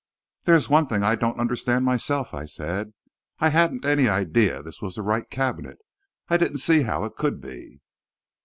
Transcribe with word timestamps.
"There 0.45 0.55
is 0.55 0.67
one 0.67 0.87
thing 0.87 1.03
I 1.03 1.13
don't 1.13 1.39
understand, 1.39 1.85
myself," 1.85 2.33
I 2.33 2.45
said. 2.45 2.93
"I 3.37 3.49
hadn't 3.49 3.85
any 3.85 4.09
idea 4.09 4.63
this 4.63 4.81
was 4.81 4.95
the 4.95 5.03
right 5.03 5.29
cabinet. 5.29 5.77
I 6.27 6.37
didn't 6.37 6.57
see 6.57 6.81
how 6.81 7.03
it 7.05 7.15
could 7.15 7.39
be." 7.39 7.81